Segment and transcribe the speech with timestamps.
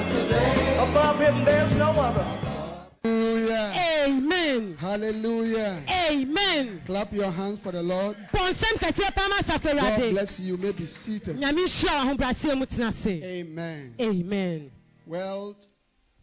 [0.00, 2.26] Above him, there's no other.
[3.04, 3.72] Hallelujah.
[4.06, 4.76] Amen.
[4.78, 5.82] Hallelujah.
[6.10, 6.82] Amen.
[6.86, 8.16] Clap your hands for the Lord.
[8.32, 10.56] Bɔnsɛm kɛseɛ paa ma asafo God bless you.
[10.56, 11.36] You may be seated.
[11.36, 13.22] Nyame nhyira wo ahobrɛaseɛ mu tena ase.
[13.22, 13.94] Amen.
[14.00, 14.70] Amen.
[15.06, 15.56] Well,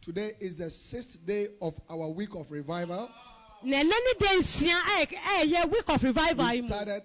[0.01, 3.09] today is the sixth day of our week of revival.
[3.63, 7.01] Na ɛnɛ ne da nsia a yɛ- a ɛyɛ week of revival yi We started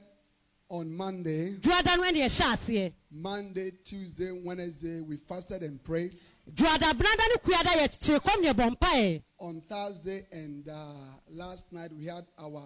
[0.72, 1.54] on Monday.
[1.60, 2.92] Duada no ɛna yɛhyɛ.
[3.12, 6.16] Monday, Tuesday, Wednesday, we fasted and prayed.
[6.50, 9.22] Duada benada ne kuada yɛkyerɛ kɔm ne yɛbɔ mpaeɛ.
[9.38, 10.92] On Thursday and uh,
[11.30, 12.64] last night, we had our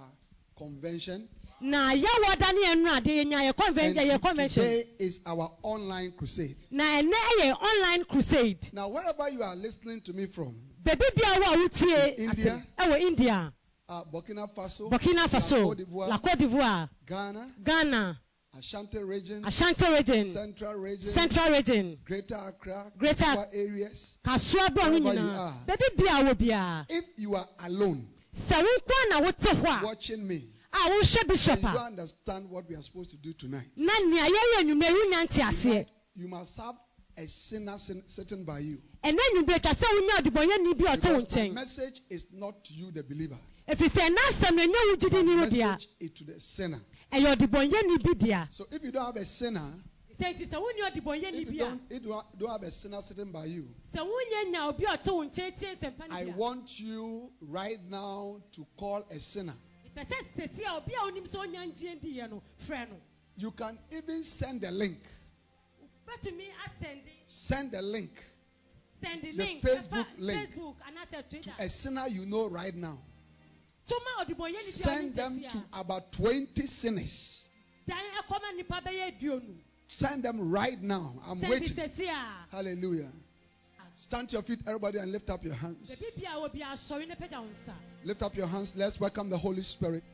[0.57, 1.29] convention.
[1.61, 4.62] Na yɛwɔda ne yɛn ade yɛnya yɛ convention yɛ convention.
[4.62, 6.55] today is our online crusade.
[6.71, 8.73] Na ɛnɛ online crusade.
[8.73, 12.67] Now, wherever you are listening to me from, Beebi bia wo a wotie India.
[12.79, 13.53] ɛwɔ India,
[13.89, 15.75] uh, Burkina Faso, Burkina Faso,
[16.09, 18.19] La Côte d'Ivoire, Ghana, Ghana,
[18.59, 21.98] Ashanti region, Ashanti region, Central region, Central region.
[22.05, 24.17] Greater Accra, Greater- Kaswa areas.
[24.25, 25.55] kasoa bɔ no Wherever you nyinaa are.
[25.67, 30.27] baabi bia biara If you are alone sɛ wo nko na wote hɔ a watching
[30.27, 33.69] me, a wohwɛ bishop you don't a understand what we are supposed to do tonight.
[33.77, 36.75] na nea yɛyɛ anwummerɛ yi wonya nte aseɛ you must have
[37.19, 38.81] a sinner sin- sitting by you.
[39.03, 42.65] ɛnɛ anwummerɛ twa sɛ wonya ɔdebɔnyɛni bi a ɔte wo Because my message is not
[42.65, 43.38] to you, the believer.
[43.69, 46.81] ɛfiri sɛ ɛna asɛm no ɛnyɛ wo gyidi My message is to the sinner.
[47.12, 49.72] ɛyɛ ɔdebɔnyɛni bi dea So if you don't have a sinner,
[50.19, 50.81] nti sɛ wonni
[51.38, 54.53] if you a don't, if you don't have a sinner sitting by you, sɛ wonya
[54.53, 59.04] nya obi a ɔte wo nkyɛn tie nsɛmpa I want you right now to call
[59.10, 59.54] a sinner.
[59.97, 62.97] a pɛ a obi a wonim sɛ ɔnya ngye diɛ no frɛ no
[63.38, 64.98] You can even send a link.
[67.27, 68.11] Send the link
[69.03, 70.75] Send The link Facebook link facebook
[71.31, 72.99] to a sinner you know right now.
[73.89, 77.49] toma ɔdebɔnyɛni bi a Send them to about 20 sinners.
[77.87, 79.56] dan ɛkɔma nipa bɛyɛ aduonu
[79.89, 81.15] Send them right now.
[81.28, 81.77] I'm waiting.
[82.50, 83.12] Hallelujah.
[83.95, 85.91] Stand to your feet, everybody, and lift up your hands.
[85.91, 87.75] baabi bia wɔ bia asɔre ne pagya wo nsa
[88.05, 88.77] Lift up your hands.
[88.77, 90.05] Let's welcome the Holy Spirit.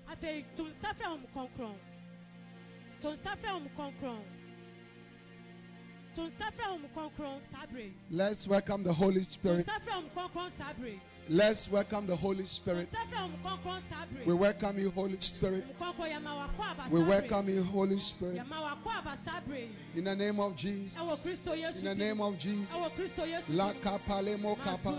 [8.10, 9.66] Let's welcome the Holy Spirit.
[9.66, 11.00] nsa frɛ wɔn kɔnkrɔn saa bere yi.
[11.28, 12.90] Let's welcome the Holy Spirit.
[12.90, 15.64] nsa frɛ wɔn kɔnkrɔn saa bere We welcome you, Holy Spirit.
[15.66, 18.36] wɔn kɔnkrɔn yɛma wakɔ aba We welcome you, Holy Spirit.
[18.36, 19.68] yɛma wakɔ aba saa bere yi.
[19.94, 21.00] In the name of Jesus.
[21.00, 22.70] ɛwɔ kristo yesu In the name of Jesus.
[22.70, 24.92] ɛwɔ kristo yesu La kapalemo kapa.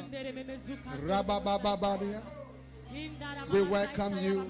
[3.52, 4.48] We welcome you.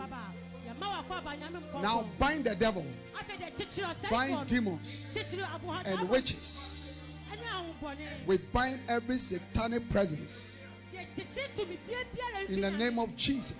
[1.82, 2.86] Now bind the devil,
[4.10, 5.18] bind demons
[5.86, 7.14] and witches.
[8.26, 10.62] We bind every satanic presence
[12.48, 13.58] in the name of Jesus.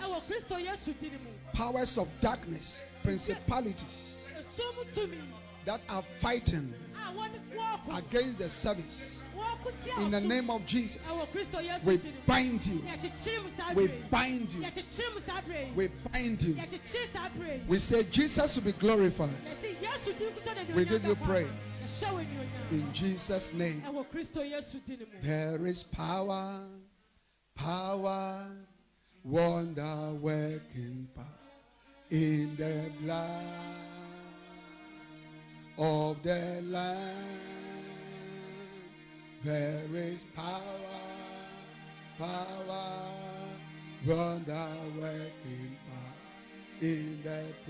[1.54, 4.28] Powers of darkness, principalities
[5.66, 6.74] that are fighting
[7.96, 9.20] against the service.
[10.00, 12.80] In the name of Jesus, ɛwɔ kristo yesu we bind you.
[12.80, 14.62] yɛkyekyere mu saa We bind you.
[14.62, 15.72] yɛkyekyere mu saa bere yi.
[15.74, 16.54] We bind you.
[16.56, 17.62] yɛkyekyere saa bere yi.
[17.68, 19.30] We say Jesus will be glorified.
[19.46, 21.48] yɛsi yesu din kuta na We give you praise.
[21.48, 21.58] ama.
[21.84, 22.72] yɛhyɛ wo anuonyam.
[22.72, 23.82] In Jesus' name.
[23.88, 25.06] ɛwɔ kristo yesu din mu.
[25.22, 26.66] There is power,
[27.56, 28.48] power,
[29.24, 31.26] wonder working power
[32.10, 33.42] in the blood
[35.78, 37.40] of the Lamb.
[39.44, 40.62] There is power,
[42.18, 43.10] power,
[44.06, 46.14] wonder working power
[46.82, 47.54] in the